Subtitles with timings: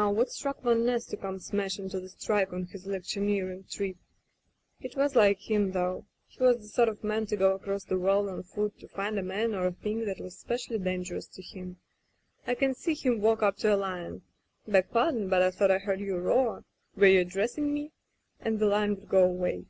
[0.00, 3.98] "Now, what struck Van Ness to come smash into the strike on his electioneering trip?
[4.80, 6.06] It was like him, though.
[6.26, 9.18] He was the sort of man to go across the world on foot to find
[9.18, 11.80] a man or a thing that was specially dangerous to him.
[12.46, 14.22] I can see him walk up to a lion—
[14.66, 16.64] *Beg pardon, but I thought I heard you roar.
[16.96, 17.92] Were you addressing me?*—
[18.42, 19.66] ^and the lion would go away.